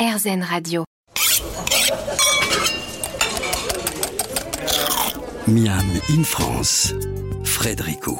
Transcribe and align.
RZN 0.00 0.42
Radio. 0.42 0.84
Miam 5.46 5.84
in 6.08 6.24
France, 6.24 6.94
Frédérico. 7.44 8.18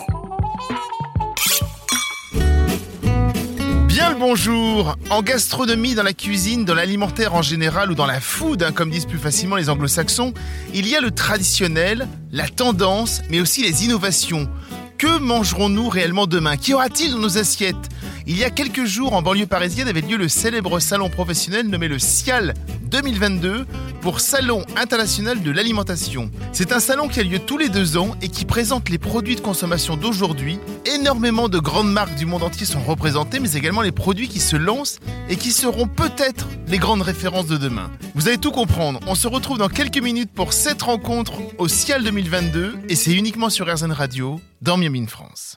Bien 3.86 4.10
le 4.10 4.18
bonjour 4.18 4.94
En 5.08 5.22
gastronomie, 5.22 5.94
dans 5.94 6.02
la 6.02 6.12
cuisine, 6.12 6.66
dans 6.66 6.74
l'alimentaire 6.74 7.34
en 7.34 7.40
général 7.40 7.90
ou 7.90 7.94
dans 7.94 8.04
la 8.04 8.20
food, 8.20 8.62
hein, 8.62 8.72
comme 8.72 8.90
disent 8.90 9.06
plus 9.06 9.16
facilement 9.16 9.56
les 9.56 9.70
anglo-saxons, 9.70 10.34
il 10.74 10.86
y 10.86 10.94
a 10.96 11.00
le 11.00 11.12
traditionnel, 11.12 12.06
la 12.30 12.46
tendance, 12.46 13.22
mais 13.30 13.40
aussi 13.40 13.62
les 13.62 13.86
innovations. 13.86 14.50
Que 14.98 15.18
mangerons-nous 15.18 15.88
réellement 15.88 16.26
demain? 16.26 16.58
Qu'y 16.58 16.74
aura-t-il 16.74 17.12
dans 17.12 17.20
nos 17.20 17.38
assiettes? 17.38 17.88
Il 18.30 18.38
y 18.38 18.44
a 18.44 18.50
quelques 18.50 18.84
jours, 18.84 19.14
en 19.14 19.22
banlieue 19.22 19.48
parisienne, 19.48 19.88
avait 19.88 20.02
lieu 20.02 20.16
le 20.16 20.28
célèbre 20.28 20.78
salon 20.78 21.10
professionnel 21.10 21.66
nommé 21.66 21.88
le 21.88 21.98
SIAL 21.98 22.54
2022 22.84 23.66
pour 24.02 24.20
Salon 24.20 24.64
international 24.76 25.42
de 25.42 25.50
l'alimentation. 25.50 26.30
C'est 26.52 26.70
un 26.70 26.78
salon 26.78 27.08
qui 27.08 27.18
a 27.18 27.24
lieu 27.24 27.40
tous 27.40 27.58
les 27.58 27.68
deux 27.68 27.96
ans 27.96 28.14
et 28.22 28.28
qui 28.28 28.44
présente 28.44 28.88
les 28.88 28.98
produits 28.98 29.34
de 29.34 29.40
consommation 29.40 29.96
d'aujourd'hui. 29.96 30.60
Énormément 30.94 31.48
de 31.48 31.58
grandes 31.58 31.90
marques 31.90 32.14
du 32.14 32.24
monde 32.24 32.44
entier 32.44 32.66
sont 32.66 32.84
représentées, 32.84 33.40
mais 33.40 33.54
également 33.54 33.82
les 33.82 33.90
produits 33.90 34.28
qui 34.28 34.38
se 34.38 34.54
lancent 34.54 35.00
et 35.28 35.34
qui 35.34 35.50
seront 35.50 35.88
peut-être 35.88 36.46
les 36.68 36.78
grandes 36.78 37.02
références 37.02 37.48
de 37.48 37.56
demain. 37.56 37.90
Vous 38.14 38.28
allez 38.28 38.38
tout 38.38 38.52
comprendre. 38.52 39.00
On 39.08 39.16
se 39.16 39.26
retrouve 39.26 39.58
dans 39.58 39.68
quelques 39.68 40.00
minutes 40.00 40.30
pour 40.32 40.52
cette 40.52 40.82
rencontre 40.82 41.32
au 41.58 41.66
SIAL 41.66 42.04
2022 42.04 42.78
et 42.88 42.94
c'est 42.94 43.12
uniquement 43.12 43.50
sur 43.50 43.66
RZN 43.66 43.90
Radio 43.90 44.40
dans 44.62 44.76
Miami 44.76 45.04
France. 45.08 45.56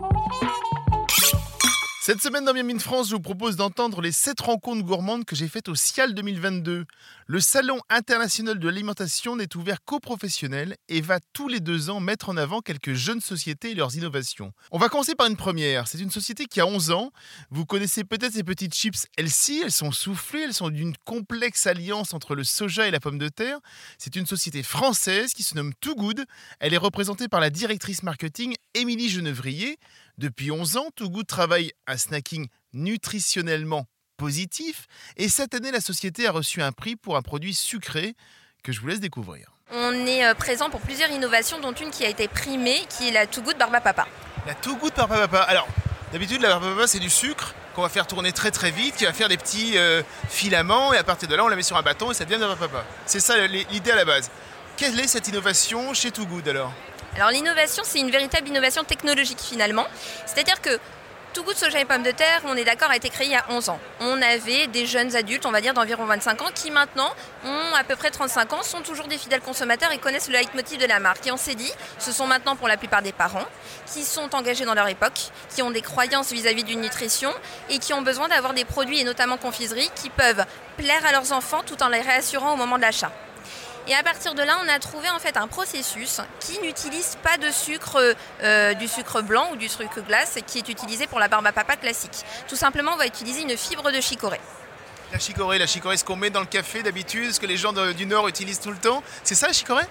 Cette 2.11 2.23
semaine 2.23 2.43
dans 2.43 2.53
Miami 2.53 2.77
France, 2.77 3.07
je 3.07 3.15
vous 3.15 3.21
propose 3.21 3.55
d'entendre 3.55 4.01
les 4.01 4.11
7 4.11 4.41
rencontres 4.41 4.83
gourmandes 4.83 5.23
que 5.23 5.33
j'ai 5.33 5.47
faites 5.47 5.69
au 5.69 5.75
SIAL 5.75 6.13
2022. 6.13 6.83
Le 7.25 7.39
Salon 7.39 7.79
international 7.89 8.59
de 8.59 8.67
l'alimentation 8.67 9.37
n'est 9.37 9.55
ouvert 9.55 9.77
qu'aux 9.85 10.01
professionnels 10.01 10.75
et 10.89 10.99
va 10.99 11.21
tous 11.31 11.47
les 11.47 11.61
deux 11.61 11.89
ans 11.89 12.01
mettre 12.01 12.27
en 12.27 12.35
avant 12.35 12.59
quelques 12.59 12.91
jeunes 12.91 13.21
sociétés 13.21 13.71
et 13.71 13.75
leurs 13.75 13.95
innovations. 13.95 14.51
On 14.71 14.77
va 14.77 14.89
commencer 14.89 15.15
par 15.15 15.27
une 15.27 15.37
première. 15.37 15.87
C'est 15.87 16.01
une 16.01 16.11
société 16.11 16.47
qui 16.47 16.59
a 16.59 16.65
11 16.65 16.91
ans. 16.91 17.11
Vous 17.49 17.65
connaissez 17.65 18.03
peut-être 18.03 18.33
ces 18.33 18.43
petites 18.43 18.75
chips 18.75 19.07
Elsie. 19.15 19.61
Elles 19.63 19.71
sont 19.71 19.93
soufflées. 19.93 20.41
Elles 20.41 20.53
sont 20.53 20.69
d'une 20.69 20.97
complexe 21.05 21.65
alliance 21.65 22.13
entre 22.13 22.35
le 22.35 22.43
soja 22.43 22.89
et 22.89 22.91
la 22.91 22.99
pomme 22.99 23.19
de 23.19 23.29
terre. 23.29 23.59
C'est 23.97 24.17
une 24.17 24.25
société 24.25 24.63
française 24.63 25.31
qui 25.31 25.43
se 25.43 25.55
nomme 25.55 25.73
Too 25.79 25.95
Good. 25.95 26.25
Elle 26.59 26.73
est 26.73 26.77
représentée 26.77 27.29
par 27.29 27.39
la 27.39 27.49
directrice 27.49 28.03
marketing 28.03 28.53
Émilie 28.73 29.07
Genevrier. 29.07 29.79
Depuis 30.17 30.51
11 30.51 30.77
ans, 30.77 30.89
Too 30.95 31.09
Good 31.09 31.27
travaille 31.27 31.71
un 31.87 31.97
snacking 31.97 32.47
nutritionnellement 32.73 33.85
positif 34.17 34.87
et 35.17 35.29
cette 35.29 35.55
année, 35.55 35.71
la 35.71 35.81
société 35.81 36.27
a 36.27 36.31
reçu 36.31 36.61
un 36.61 36.71
prix 36.71 36.95
pour 36.95 37.17
un 37.17 37.21
produit 37.21 37.53
sucré 37.53 38.15
que 38.63 38.71
je 38.71 38.79
vous 38.79 38.87
laisse 38.87 38.99
découvrir. 38.99 39.51
On 39.71 40.05
est 40.05 40.25
euh, 40.25 40.33
présent 40.33 40.69
pour 40.69 40.81
plusieurs 40.81 41.09
innovations, 41.09 41.59
dont 41.59 41.71
une 41.71 41.91
qui 41.91 42.05
a 42.05 42.09
été 42.09 42.27
primée, 42.27 42.81
qui 42.89 43.07
est 43.07 43.11
la 43.11 43.25
Too 43.25 43.41
Good 43.41 43.57
Barba 43.57 43.81
Papa. 43.81 44.05
La 44.45 44.53
Too 44.53 44.75
Good 44.75 44.93
Barba 44.95 45.27
Papa. 45.27 45.39
Alors, 45.43 45.67
d'habitude, 46.11 46.41
la 46.41 46.49
Barba 46.49 46.71
Papa, 46.71 46.87
c'est 46.87 46.99
du 46.99 47.09
sucre 47.09 47.55
qu'on 47.73 47.81
va 47.81 47.89
faire 47.89 48.05
tourner 48.05 48.33
très 48.33 48.51
très 48.51 48.69
vite, 48.69 48.95
qui 48.97 49.05
va 49.05 49.13
faire 49.13 49.29
des 49.29 49.37
petits 49.37 49.77
euh, 49.77 50.03
filaments 50.29 50.93
et 50.93 50.97
à 50.97 51.03
partir 51.03 51.29
de 51.29 51.35
là, 51.35 51.45
on 51.45 51.47
la 51.47 51.55
met 51.55 51.63
sur 51.63 51.77
un 51.77 51.81
bâton 51.81 52.11
et 52.11 52.13
ça 52.13 52.25
devient 52.25 52.35
de 52.35 52.41
la 52.41 52.47
Barba 52.49 52.67
Papa. 52.67 52.85
C'est 53.05 53.21
ça 53.21 53.47
l'idée 53.47 53.91
à 53.91 53.95
la 53.95 54.05
base. 54.05 54.29
Quelle 54.75 54.99
est 54.99 55.07
cette 55.07 55.27
innovation 55.29 55.93
chez 55.93 56.11
Too 56.11 56.25
Good 56.25 56.49
alors 56.49 56.73
alors 57.15 57.29
l'innovation, 57.29 57.83
c'est 57.85 57.99
une 57.99 58.11
véritable 58.11 58.47
innovation 58.47 58.83
technologique 58.83 59.39
finalement. 59.39 59.85
C'est-à-dire 60.25 60.61
que 60.61 60.79
tout 61.33 61.43
goût 61.43 61.53
de 61.53 61.57
soja 61.57 61.79
et 61.79 61.85
pommes 61.85 62.03
de 62.03 62.11
terre, 62.11 62.41
on 62.45 62.57
est 62.57 62.65
d'accord, 62.65 62.89
a 62.89 62.95
été 62.97 63.09
créé 63.09 63.27
il 63.27 63.31
y 63.31 63.35
a 63.35 63.45
11 63.49 63.69
ans. 63.69 63.79
On 64.01 64.21
avait 64.21 64.67
des 64.67 64.85
jeunes 64.85 65.15
adultes, 65.15 65.45
on 65.45 65.51
va 65.51 65.61
dire 65.61 65.73
d'environ 65.73 66.05
25 66.05 66.41
ans, 66.41 66.49
qui 66.53 66.71
maintenant 66.71 67.09
ont 67.45 67.75
à 67.75 67.85
peu 67.85 67.95
près 67.95 68.11
35 68.11 68.51
ans, 68.51 68.63
sont 68.63 68.81
toujours 68.81 69.07
des 69.07 69.17
fidèles 69.17 69.39
consommateurs 69.39 69.91
et 69.93 69.97
connaissent 69.97 70.27
le 70.27 70.33
leitmotiv 70.33 70.77
de 70.77 70.85
la 70.85 70.99
marque. 70.99 71.25
Et 71.27 71.31
on 71.31 71.37
s'est 71.37 71.55
dit, 71.55 71.71
ce 71.99 72.11
sont 72.11 72.27
maintenant 72.27 72.57
pour 72.57 72.67
la 72.67 72.75
plupart 72.75 73.01
des 73.01 73.13
parents 73.13 73.45
qui 73.85 74.03
sont 74.03 74.35
engagés 74.35 74.65
dans 74.65 74.73
leur 74.73 74.89
époque, 74.89 75.31
qui 75.53 75.61
ont 75.61 75.71
des 75.71 75.81
croyances 75.81 76.31
vis-à-vis 76.31 76.65
d'une 76.65 76.81
nutrition 76.81 77.31
et 77.69 77.79
qui 77.79 77.93
ont 77.93 78.01
besoin 78.01 78.27
d'avoir 78.27 78.53
des 78.53 78.65
produits, 78.65 78.99
et 78.99 79.05
notamment 79.05 79.37
confiseries, 79.37 79.89
qui 79.95 80.09
peuvent 80.09 80.45
plaire 80.75 81.05
à 81.05 81.13
leurs 81.13 81.31
enfants 81.31 81.61
tout 81.65 81.81
en 81.81 81.87
les 81.87 82.01
réassurant 82.01 82.53
au 82.53 82.57
moment 82.57 82.75
de 82.75 82.81
l'achat. 82.81 83.11
Et 83.87 83.95
à 83.95 84.03
partir 84.03 84.35
de 84.35 84.43
là, 84.43 84.57
on 84.63 84.67
a 84.67 84.77
trouvé 84.79 85.09
en 85.09 85.19
fait 85.19 85.37
un 85.37 85.47
processus 85.47 86.21
qui 86.39 86.59
n'utilise 86.59 87.17
pas 87.23 87.37
de 87.37 87.49
sucre, 87.49 88.15
euh, 88.43 88.73
du 88.75 88.87
sucre 88.87 89.21
blanc 89.21 89.49
ou 89.51 89.55
du 89.55 89.67
sucre 89.67 90.01
glace 90.01 90.37
qui 90.45 90.59
est 90.59 90.69
utilisé 90.69 91.07
pour 91.07 91.19
la 91.19 91.27
barbe 91.27 91.47
à 91.47 91.51
papa 91.51 91.75
classique. 91.77 92.23
Tout 92.47 92.55
simplement, 92.55 92.93
on 92.93 92.97
va 92.97 93.07
utiliser 93.07 93.41
une 93.41 93.57
fibre 93.57 93.91
de 93.91 93.99
chicorée. 93.99 94.39
La 95.11 95.19
chicorée, 95.19 95.57
la 95.57 95.67
chicorée, 95.67 95.97
ce 95.97 96.05
qu'on 96.05 96.15
met 96.15 96.29
dans 96.29 96.39
le 96.39 96.45
café 96.45 96.83
d'habitude, 96.83 97.33
ce 97.33 97.39
que 97.39 97.47
les 97.47 97.57
gens 97.57 97.73
du 97.73 98.05
Nord 98.05 98.27
utilisent 98.27 98.61
tout 98.61 98.71
le 98.71 98.77
temps, 98.77 99.03
c'est 99.23 99.35
ça 99.35 99.47
la 99.47 99.53
chicorée? 99.53 99.85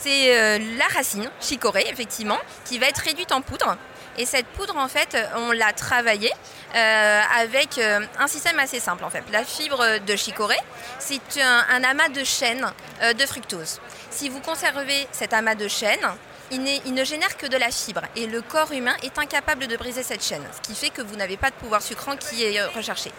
C'est 0.00 0.36
euh, 0.36 0.58
la 0.78 0.86
racine, 0.86 1.30
chicorée, 1.40 1.84
effectivement, 1.90 2.38
qui 2.64 2.78
va 2.78 2.86
être 2.86 2.98
réduite 2.98 3.32
en 3.32 3.42
poudre 3.42 3.76
et 4.18 4.26
cette 4.26 4.46
poudre, 4.46 4.76
en 4.76 4.88
fait, 4.88 5.16
on 5.36 5.52
l'a 5.52 5.72
travaillée 5.72 6.32
euh, 6.74 7.20
avec 7.38 7.78
euh, 7.78 8.00
un 8.18 8.26
système 8.26 8.58
assez 8.58 8.80
simple, 8.80 9.04
en 9.04 9.10
fait. 9.10 9.24
La 9.32 9.44
fibre 9.44 9.98
de 9.98 10.16
chicorée, 10.16 10.60
c'est 10.98 11.20
un, 11.40 11.84
amas 11.84 12.08
de 12.08 12.24
chaînes 12.24 12.70
euh, 13.02 13.12
de 13.14 13.26
fructose. 13.26 13.80
Si 14.10 14.28
vous 14.28 14.40
conservez 14.40 15.06
cet 15.12 15.32
amas 15.32 15.54
de 15.54 15.68
chaînes, 15.68 16.06
il, 16.50 16.66
il, 16.84 16.92
ne 16.92 17.04
génère 17.04 17.38
que 17.38 17.46
de 17.46 17.56
la 17.56 17.70
fibre 17.70 18.02
et 18.14 18.26
le 18.26 18.42
corps 18.42 18.72
humain 18.72 18.94
est 19.02 19.18
incapable 19.18 19.66
de 19.66 19.76
briser 19.78 20.02
cette 20.02 20.22
chaîne, 20.22 20.42
ce 20.54 20.60
qui 20.60 20.74
fait 20.74 20.90
que 20.90 21.00
vous 21.00 21.16
n'avez 21.16 21.38
pas 21.38 21.48
de 21.48 21.54
pouvoir 21.54 21.80
sucrant 21.80 22.14
qui 22.16 22.44
est 22.44 22.62
recherché. 22.64 23.10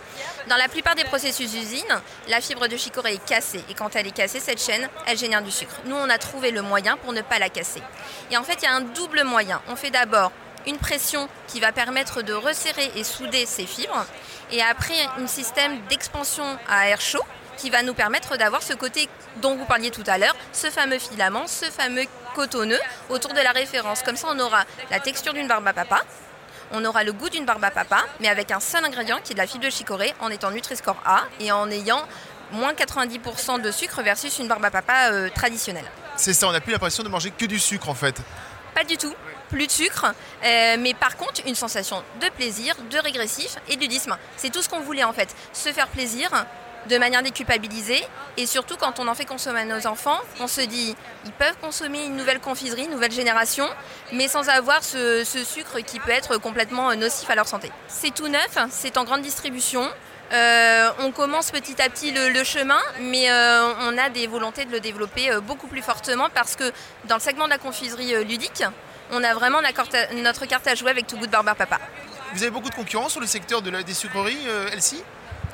Dans 0.48 0.58
la 0.58 0.68
plupart 0.68 0.94
des 0.94 1.04
processus 1.04 1.50
d'usine, 1.50 2.02
la 2.28 2.42
fibre 2.42 2.68
de 2.68 2.78
chicorée 2.78 3.16
est 3.16 3.26
cassée 3.26 3.64
et 3.70 3.74
quand 3.74 3.96
elle 3.96 4.06
est 4.06 4.12
cassée, 4.12 4.40
cette 4.40 4.62
chaîne, 4.62 4.88
elle 5.08 5.18
génère 5.18 5.42
du 5.42 5.50
sucre. 5.50 5.74
Nous, 5.86 5.96
on 5.96 6.10
a 6.12 6.20
trouvé 6.20 6.52
le 6.52 6.62
moyen 6.62 6.96
pour 6.98 7.12
ne 7.12 7.22
pas 7.22 7.40
la 7.40 7.50
casser. 7.50 7.82
Et 8.30 8.38
en 8.38 8.44
fait, 8.44 8.60
il 8.62 8.66
y 8.66 8.68
a 8.68 8.74
un 8.74 8.82
double 8.82 9.24
moyen. 9.24 9.64
On 9.68 9.76
fait 9.76 9.90
d'abord 9.90 10.32
une 10.68 10.78
pression 10.78 11.28
qui 11.48 11.60
va 11.60 11.72
permettre 11.72 12.22
de 12.22 12.34
resserrer 12.34 12.92
et 12.96 13.04
souder 13.04 13.46
ces 13.46 13.66
fibres, 13.66 14.06
et 14.52 14.62
après 14.62 15.00
un 15.18 15.28
système 15.28 15.80
d'expansion 15.90 16.46
à 16.70 16.90
air 16.90 17.02
chaud 17.02 17.24
qui 17.58 17.70
va 17.70 17.84
nous 17.84 17.94
permettre 17.94 18.38
d'avoir 18.38 18.64
ce 18.64 18.74
côté 18.74 19.08
dont 19.38 19.56
vous 19.56 19.66
parliez 19.66 19.92
tout 19.92 20.04
à 20.08 20.18
l'heure, 20.18 20.36
ce 20.52 20.68
fameux 20.70 21.00
filament, 21.00 21.48
ce 21.48 21.66
fameux 21.66 22.06
cotonneux 22.36 22.80
autour 23.10 23.34
de 23.34 23.40
la 23.40 23.52
référence. 23.52 24.02
Comme 24.04 24.18
ça, 24.18 24.28
on 24.32 24.40
aura 24.40 24.64
la 24.90 25.00
texture 25.00 25.34
d'une 25.34 25.48
barbe 25.48 25.68
à 25.68 25.74
papa, 25.74 26.02
on 26.72 26.84
aura 26.84 27.04
le 27.04 27.14
goût 27.14 27.30
d'une 27.30 27.46
barbe 27.46 27.64
à 27.64 27.72
papa, 27.72 28.04
mais 28.20 28.28
avec 28.28 28.52
un 28.52 28.60
seul 28.60 28.84
ingrédient 28.84 29.20
qui 29.24 29.34
est 29.34 29.36
de 29.36 29.40
la 29.40 29.48
fibre 29.48 29.64
de 29.64 29.70
chicorée 29.70 30.14
en 30.20 30.30
étant 30.30 30.52
Nutri-Score 30.52 30.98
A 31.06 31.24
et 31.40 31.52
en 31.52 31.70
ayant 31.70 32.02
moins 32.52 32.74
90% 32.74 33.62
de 33.62 33.72
sucre 33.72 34.02
versus 34.02 34.40
une 34.40 34.48
barbe 34.48 34.66
à 34.66 34.72
papa 34.72 35.12
euh, 35.12 35.30
traditionnelle. 35.30 35.86
C'est 36.16 36.34
ça, 36.34 36.48
on 36.48 36.52
n'a 36.52 36.62
plus 36.62 36.72
l'impression 36.72 37.04
de 37.04 37.10
manger 37.10 37.32
que 37.32 37.46
du 37.46 37.60
sucre 37.60 37.90
en 37.90 37.96
fait. 37.96 38.16
Pas 38.76 38.84
du 38.84 38.98
tout 38.98 39.14
plus 39.54 39.68
de 39.68 39.72
sucre, 39.72 40.06
euh, 40.44 40.76
mais 40.80 40.94
par 40.96 41.16
contre 41.16 41.42
une 41.46 41.56
sensation 41.56 42.04
de 42.20 42.28
plaisir, 42.30 42.76
de 42.90 42.98
régressif 42.98 43.58
et 43.70 43.76
de 43.76 43.82
ludisme. 43.82 44.18
C'est 44.36 44.50
tout 44.50 44.64
ce 44.64 44.70
qu'on 44.70 44.80
voulait 44.80 45.04
en 45.04 45.14
fait, 45.14 45.34
se 45.54 45.72
faire 45.72 45.88
plaisir 45.88 46.30
de 46.90 46.98
manière 46.98 47.22
déculpabilisée 47.22 48.04
et 48.36 48.46
surtout 48.48 48.76
quand 48.78 49.00
on 49.00 49.08
en 49.08 49.14
fait 49.14 49.26
consommer 49.26 49.62
à 49.62 49.66
nos 49.66 49.86
enfants, 49.88 50.20
on 50.40 50.48
se 50.48 50.62
dit 50.62 50.96
ils 51.26 51.32
peuvent 51.32 51.58
consommer 51.62 52.04
une 52.04 52.18
nouvelle 52.18 52.40
confiserie, 52.40 52.86
une 52.86 52.92
nouvelle 52.92 53.12
génération, 53.12 53.68
mais 54.12 54.28
sans 54.28 54.50
avoir 54.50 54.84
ce, 54.84 55.24
sucre 55.24 55.80
qui 55.82 56.00
peut 56.00 56.12
être 56.12 56.38
complètement 56.38 56.94
nocif 56.96 57.30
à 57.30 57.36
leur 57.36 57.48
santé. 57.48 57.72
C'est 57.88 58.14
tout 58.14 58.28
neuf, 58.28 58.58
c'est 58.72 58.98
en 58.98 59.04
grande 59.04 59.22
distribution. 59.22 59.88
Euh, 60.32 60.90
on 61.00 61.12
commence 61.12 61.52
petit 61.52 61.80
à 61.80 61.90
petit 61.90 62.12
le, 62.12 62.44
chemin, 62.44 62.80
mais 63.02 63.30
euh, 63.30 63.72
on 63.82 63.98
a 64.00 64.10
des 64.10 64.26
volontés 64.26 64.66
de 64.66 64.72
le 64.72 64.80
développer 64.80 65.30
beaucoup 65.44 65.68
plus 65.68 65.84
fortement 65.84 66.30
parce 66.34 66.56
que 66.56 66.72
dans 67.06 67.16
le 67.16 67.22
segment 67.22 67.46
de 67.46 67.52
la 67.52 67.60
confiserie 67.60 68.26
ludique, 68.26 68.64
on 69.12 69.24
a 69.24 69.34
vraiment 69.34 69.62
notre 69.62 70.46
carte 70.46 70.68
à 70.68 70.76
jouer 70.76 70.92
avec 70.92 71.08
Too 71.08 71.18
Good 71.18 71.30
Barber 71.30 71.54
Papa. 71.58 71.80
Vous 72.34 72.42
avez 72.42 72.52
beaucoup 72.52 72.70
de 72.70 72.76
concurrence 72.76 73.12
sur 73.12 73.22
le 73.22 73.28
secteur 73.28 73.62
de 73.62 73.70
la, 73.70 73.84
des 73.84 73.94
sucreries, 73.94 74.48
euh, 74.48 74.70
Elsie? 74.72 75.04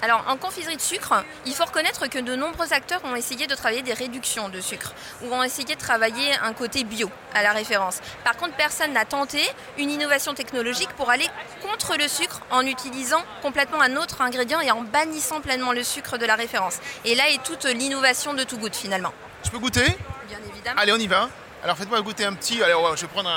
Alors 0.02 0.24
en 0.30 0.38
confiserie 0.38 0.78
de 0.78 0.82
sucre, 0.82 1.26
il 1.46 1.54
faut 1.54 1.66
reconnaître 1.66 2.08
que 2.08 2.20
de 2.20 2.34
nombreux 2.34 2.72
acteurs 2.72 3.02
ont 3.04 3.18
essayé 3.18 3.48
de 3.48 3.56
travailler 3.56 3.82
des 3.82 3.94
réductions 3.94 4.48
de 4.48 4.62
sucre 4.62 4.94
ou 5.22 5.34
ont 5.34 5.44
essayé 5.44 5.76
de 5.76 5.80
travailler 5.80 6.34
un 6.42 6.54
côté 6.54 6.86
bio 6.86 7.12
à 7.34 7.44
la 7.44 7.52
référence. 7.52 8.00
Par 8.24 8.38
contre, 8.38 8.56
personne 8.56 8.94
n'a 8.94 9.04
tenté 9.04 9.42
une 9.78 9.92
innovation 9.92 10.34
technologique 10.34 10.88
pour 10.96 11.10
aller 11.10 11.28
contre 11.62 11.98
le 11.98 12.08
sucre 12.08 12.40
en 12.50 12.66
utilisant 12.66 13.22
complètement 13.42 13.82
un 13.82 13.98
autre 13.98 14.22
ingrédient 14.22 14.62
et 14.62 14.72
en 14.72 14.84
bannissant 14.84 15.42
pleinement 15.42 15.74
le 15.74 15.84
sucre 15.84 16.18
de 16.18 16.26
la 16.26 16.36
référence. 16.36 16.78
Et 17.04 17.14
là 17.16 17.30
est 17.30 17.44
toute 17.44 17.66
l'innovation 17.66 18.34
de 18.34 18.46
Too 18.46 18.58
Good 18.58 18.76
finalement. 18.76 19.14
Je 19.44 19.50
peux 19.50 19.60
goûter? 19.60 19.86
Bien 20.30 20.40
évidemment. 20.50 20.80
Allez, 20.82 20.94
on 20.94 20.98
y 20.98 21.08
va. 21.08 21.28
Alors 21.64 21.78
faites-moi 21.78 22.02
goûter 22.02 22.26
un 22.26 22.34
petit. 22.34 22.62
Allez, 22.64 22.74
je 22.96 23.02
vais 23.02 23.08
prendre 23.08 23.30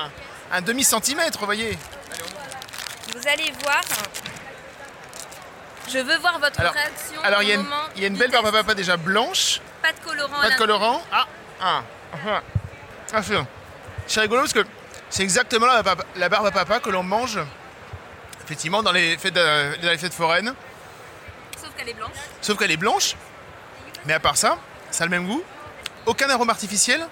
un, 0.53 0.61
demi-centimètre, 0.63 1.39
vous 1.39 1.45
voyez. 1.45 1.77
vous 3.15 3.29
allez 3.29 3.53
voir. 3.63 3.83
Je 5.89 5.99
veux 5.99 6.17
voir 6.19 6.39
votre 6.39 6.61
réaction. 6.61 7.21
Alors, 7.25 7.43
il 7.43 7.49
y, 7.49 8.05
a 8.05 8.07
une 8.07 8.17
belle 8.17 8.31
barbe 8.31 8.47
à 8.47 8.53
papa 8.53 8.75
déjà 8.75 8.97
blanche. 8.97 9.61
Pas 9.83 9.93
de 9.93 9.99
colorant. 9.99 10.41
Pas 10.41 10.51
de 10.51 10.57
colorant. 10.57 11.03
Ah, 11.11 11.27
ah, 11.61 11.83
ah. 12.27 12.43
ah 13.13 13.21
c'est 14.07 14.21
rigolo 14.21 14.43
parce 14.43 14.53
que 14.53 14.65
C'est 15.11 15.23
exactement 15.23 15.67
la, 15.67 15.83
la 16.17 16.29
barbe 16.29 16.47
à 16.47 16.51
papa 16.53 16.81
que 16.81 16.91
l'on 16.91 17.03
mange, 17.03 17.41
effectivement, 18.45 18.83
dans 18.83 18.93
les 18.93 19.17
fêtes, 19.19 19.37
euh, 19.37 19.77
dans 19.83 19.91
les 19.91 19.99
fêtes 19.99 20.15
foraines. 20.15 20.55
Sauf 21.61 21.71
qu'elle 21.77 21.89
est 21.89 21.95
blanche. 21.95 22.17
Sauf 22.41 22.59
qu'elle 22.59 22.71
est 22.71 22.77
blanche. 22.77 23.17
Mais 24.05 24.15
à 24.15 24.21
part 24.21 24.37
ça, 24.37 24.59
ça 24.91 25.05
a 25.05 25.07
le 25.07 25.11
même 25.11 25.27
goût. 25.27 25.43
Aucun 26.07 26.31
arôme 26.31 26.51
artificiel. 26.51 27.07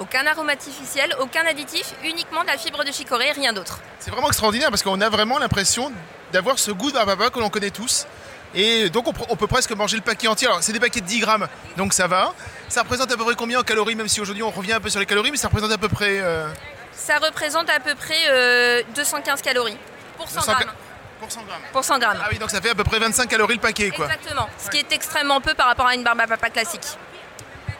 Aucun 0.00 0.26
arôme 0.26 0.48
artificiel, 0.48 1.14
aucun 1.20 1.44
additif, 1.44 1.92
uniquement 2.02 2.40
de 2.40 2.46
la 2.46 2.56
fibre 2.56 2.82
de 2.84 2.90
chicorée, 2.90 3.32
rien 3.32 3.52
d'autre. 3.52 3.80
C'est 3.98 4.10
vraiment 4.10 4.28
extraordinaire 4.28 4.70
parce 4.70 4.82
qu'on 4.82 4.98
a 5.02 5.08
vraiment 5.10 5.38
l'impression 5.38 5.92
d'avoir 6.32 6.58
ce 6.58 6.70
goût 6.70 6.88
de 6.88 6.94
barbe 6.94 7.10
à 7.10 7.16
papa 7.16 7.28
que 7.28 7.38
l'on 7.38 7.50
connaît 7.50 7.70
tous. 7.70 8.06
Et 8.54 8.88
donc 8.88 9.06
on, 9.06 9.36
peut 9.36 9.46
presque 9.46 9.70
manger 9.72 9.98
le 9.98 10.02
paquet 10.02 10.26
entier. 10.26 10.48
Alors 10.48 10.62
c'est 10.62 10.72
des 10.72 10.80
paquets 10.80 11.02
de 11.02 11.06
10 11.06 11.20
grammes, 11.20 11.48
donc 11.76 11.92
ça 11.92 12.06
va. 12.06 12.32
Ça 12.68 12.80
représente 12.80 13.12
à 13.12 13.16
peu 13.18 13.24
près 13.24 13.34
combien 13.34 13.60
en 13.60 13.62
calories, 13.62 13.94
même 13.94 14.08
si 14.08 14.22
aujourd'hui 14.22 14.42
on 14.42 14.50
revient 14.50 14.72
un 14.72 14.80
peu 14.80 14.88
sur 14.88 15.00
les 15.00 15.06
calories, 15.06 15.30
mais 15.32 15.36
ça 15.36 15.48
représente 15.48 15.70
à 15.70 15.78
peu 15.78 15.90
près... 15.90 16.18
euh, 16.20 16.48
Ça 16.94 17.18
représente 17.18 17.68
à 17.68 17.78
peu 17.78 17.94
près 17.94 18.22
euh, 18.30 18.82
215 18.94 19.42
calories 19.42 19.76
pour 20.16 20.30
100 20.30 20.40
200 20.40 20.52
grammes. 20.52 20.72
Pour 21.20 21.30
100 21.30 21.42
grammes. 21.42 21.60
Pour 21.72 21.84
100 21.84 21.98
grammes. 21.98 22.20
Ah 22.24 22.28
oui, 22.32 22.38
donc 22.38 22.50
ça 22.50 22.62
fait 22.62 22.70
à 22.70 22.74
peu 22.74 22.84
près 22.84 22.98
25 22.98 23.28
calories 23.28 23.56
le 23.56 23.60
paquet, 23.60 23.90
quoi. 23.90 24.06
Exactement. 24.06 24.48
Ce 24.58 24.70
qui 24.70 24.78
est 24.78 24.92
extrêmement 24.92 25.42
peu 25.42 25.52
par 25.52 25.66
rapport 25.66 25.86
à 25.86 25.94
une 25.94 26.02
barbe 26.02 26.20
à 26.20 26.26
papa 26.26 26.48
classique. 26.48 26.86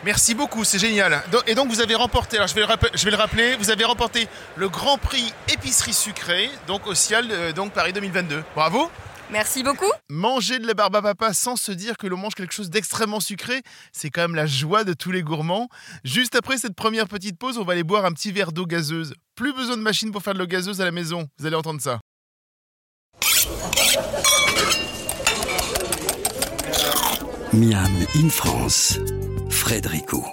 Merci 0.04 0.34
beaucoup, 0.34 0.64
c'est 0.64 0.78
génial. 0.78 1.22
Et 1.46 1.54
donc 1.54 1.68
vous 1.68 1.80
avez 1.80 1.94
remporté, 1.94 2.36
alors 2.36 2.48
je 2.48 2.54
vais, 2.54 2.60
le 2.62 2.66
rappel- 2.66 2.90
je 2.94 3.04
vais 3.04 3.10
le 3.10 3.16
rappeler, 3.16 3.56
vous 3.56 3.70
avez 3.70 3.84
remporté 3.84 4.28
le 4.56 4.68
Grand 4.68 4.96
Prix 4.96 5.32
épicerie 5.52 5.92
sucrée, 5.92 6.50
donc 6.66 6.86
au 6.86 6.94
Cial, 6.94 7.26
euh, 7.30 7.52
donc 7.52 7.72
Paris 7.72 7.92
2022. 7.92 8.42
Bravo 8.54 8.90
Merci 9.30 9.62
beaucoup. 9.62 9.84
Manger 10.08 10.58
de 10.58 10.66
la 10.66 10.74
barbe 10.74 10.96
à 10.96 11.02
papa 11.02 11.32
sans 11.32 11.54
se 11.54 11.70
dire 11.70 11.96
que 11.96 12.08
l'on 12.08 12.16
mange 12.16 12.34
quelque 12.34 12.52
chose 12.52 12.68
d'extrêmement 12.68 13.20
sucré, 13.20 13.62
c'est 13.92 14.10
quand 14.10 14.22
même 14.22 14.34
la 14.34 14.46
joie 14.46 14.82
de 14.82 14.92
tous 14.92 15.12
les 15.12 15.22
gourmands. 15.22 15.68
Juste 16.02 16.34
après 16.34 16.58
cette 16.58 16.74
première 16.74 17.06
petite 17.06 17.38
pause, 17.38 17.56
on 17.56 17.62
va 17.64 17.74
aller 17.74 17.84
boire 17.84 18.04
un 18.06 18.12
petit 18.12 18.32
verre 18.32 18.50
d'eau 18.50 18.66
gazeuse. 18.66 19.14
Plus 19.36 19.52
besoin 19.52 19.76
de 19.76 19.82
machine 19.82 20.10
pour 20.10 20.22
faire 20.22 20.34
de 20.34 20.40
l'eau 20.40 20.46
gazeuse 20.48 20.80
à 20.80 20.84
la 20.84 20.90
maison, 20.90 21.28
vous 21.38 21.46
allez 21.46 21.54
entendre 21.54 21.80
ça. 21.80 22.00
Miam 27.52 27.90
in 28.14 28.28
France, 28.30 28.98
Frédérico. 29.50 30.24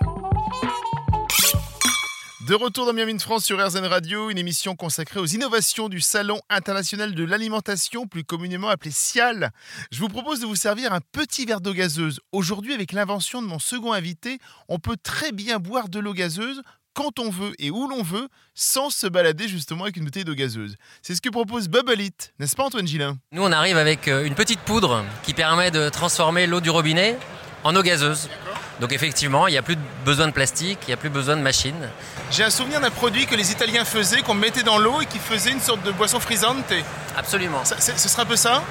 De 2.47 2.55
retour 2.55 2.85
dans 2.85 2.93
Miami 2.93 3.19
France 3.19 3.43
sur 3.43 3.57
RZN 3.65 3.85
Radio, 3.85 4.29
une 4.29 4.37
émission 4.37 4.75
consacrée 4.75 5.19
aux 5.19 5.25
innovations 5.25 5.89
du 5.89 5.99
Salon 5.99 6.39
international 6.49 7.13
de 7.13 7.23
l'alimentation, 7.23 8.07
plus 8.07 8.23
communément 8.23 8.69
appelé 8.69 8.91
SIAL. 8.91 9.51
Je 9.91 9.99
vous 9.99 10.07
propose 10.07 10.39
de 10.39 10.45
vous 10.45 10.55
servir 10.55 10.93
un 10.93 11.01
petit 11.11 11.45
verre 11.45 11.61
d'eau 11.61 11.73
gazeuse. 11.73 12.19
Aujourd'hui, 12.31 12.73
avec 12.73 12.93
l'invention 12.93 13.41
de 13.41 13.47
mon 13.47 13.59
second 13.59 13.91
invité, 13.91 14.39
on 14.69 14.79
peut 14.79 14.97
très 15.01 15.31
bien 15.31 15.59
boire 15.59 15.89
de 15.89 15.99
l'eau 15.99 16.13
gazeuse 16.13 16.61
quand 16.93 17.19
on 17.19 17.29
veut 17.29 17.53
et 17.59 17.69
où 17.69 17.87
l'on 17.87 18.03
veut, 18.03 18.27
sans 18.55 18.89
se 18.89 19.07
balader 19.07 19.47
justement 19.47 19.83
avec 19.83 19.97
une 19.97 20.05
bouteille 20.05 20.25
d'eau 20.25 20.33
gazeuse. 20.35 20.75
C'est 21.01 21.15
ce 21.15 21.21
que 21.21 21.29
propose 21.29 21.67
Bubble 21.67 22.01
It, 22.01 22.33
n'est-ce 22.39 22.55
pas 22.55 22.63
Antoine 22.63 22.87
Gillin 22.87 23.17
Nous, 23.31 23.43
on 23.43 23.51
arrive 23.51 23.77
avec 23.77 24.07
euh, 24.07 24.25
une 24.25 24.35
petite 24.35 24.61
poudre 24.61 25.03
qui 25.23 25.33
permet 25.33 25.69
de 25.69 25.89
transformer 25.89 26.47
l'eau 26.47 26.61
du 26.61 26.69
robinet 26.69 27.17
en 27.63 27.75
eau 27.75 27.83
gazeuse. 27.83 28.29
Donc 28.79 28.93
effectivement, 28.93 29.47
il 29.47 29.51
n'y 29.51 29.57
a 29.57 29.63
plus 29.63 29.75
de 29.75 29.81
besoin 30.05 30.27
de 30.27 30.31
plastique, 30.33 30.79
il 30.83 30.87
n'y 30.89 30.93
a 30.93 30.97
plus 30.97 31.09
besoin 31.09 31.35
de 31.35 31.41
machine. 31.41 31.89
J'ai 32.31 32.43
un 32.43 32.49
souvenir 32.51 32.79
d'un 32.79 32.91
produit 32.91 33.25
que 33.25 33.35
les 33.35 33.51
Italiens 33.51 33.85
faisaient, 33.85 34.21
qu'on 34.21 34.35
mettait 34.35 34.63
dans 34.63 34.77
l'eau 34.77 35.01
et 35.01 35.05
qui 35.07 35.17
faisait 35.19 35.51
une 35.51 35.59
sorte 35.61 35.81
de 35.83 35.91
boisson 35.91 36.19
frisante. 36.19 36.71
Absolument. 37.17 37.65
Ça- 37.65 37.77
Ce 37.79 38.07
sera 38.09 38.23
un 38.23 38.25
peu 38.25 38.35
ça? 38.35 38.61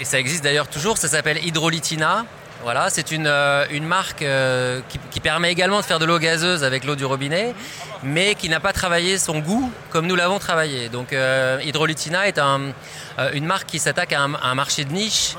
Et 0.00 0.04
ça 0.04 0.18
existe 0.18 0.42
d'ailleurs 0.42 0.66
toujours, 0.68 0.98
ça 0.98 1.06
s'appelle 1.06 1.38
Hydrolitina. 1.44 2.24
Voilà, 2.64 2.90
c'est 2.90 3.10
une, 3.10 3.26
euh, 3.26 3.66
une 3.70 3.84
marque 3.86 4.22
euh, 4.22 4.80
qui, 4.88 4.98
qui 5.10 5.18
permet 5.20 5.50
également 5.50 5.80
de 5.80 5.84
faire 5.84 5.98
de 5.98 6.04
l'eau 6.04 6.18
gazeuse 6.20 6.62
avec 6.62 6.84
l'eau 6.84 6.94
du 6.94 7.04
robinet, 7.04 7.54
mais 8.04 8.36
qui 8.36 8.48
n'a 8.48 8.60
pas 8.60 8.72
travaillé 8.72 9.18
son 9.18 9.40
goût 9.40 9.70
comme 9.90 10.06
nous 10.06 10.14
l'avons 10.14 10.38
travaillé. 10.38 10.88
Donc 10.88 11.12
euh, 11.12 11.60
Hydrolitina 11.64 12.28
est 12.28 12.38
un- 12.38 12.72
euh, 13.18 13.30
une 13.34 13.46
marque 13.46 13.66
qui 13.66 13.80
s'attaque 13.80 14.12
à, 14.12 14.20
un- 14.22 14.34
à 14.34 14.46
un 14.48 14.54
marché 14.54 14.84
de 14.84 14.92
niche, 14.92 15.34